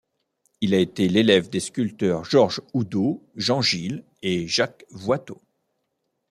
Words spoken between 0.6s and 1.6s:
Il a été l’élève des